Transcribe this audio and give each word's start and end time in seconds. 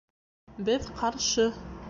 Беҙ 0.71 0.89
ҡаршы. 1.03 1.49